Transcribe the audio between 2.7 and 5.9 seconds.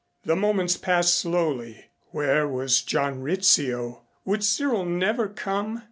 John Rizzio? Would Cyril never come?